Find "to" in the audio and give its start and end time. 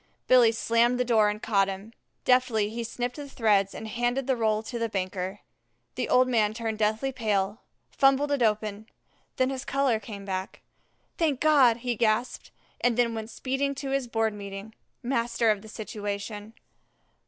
4.63-4.79, 13.75-13.91